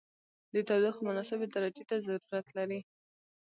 د 0.53 0.55
تودوخې 0.67 1.01
مناسبې 1.07 1.45
درجې 1.53 1.83
ته 1.89 1.95
ضرورت 2.05 2.47
لري. 2.57 2.79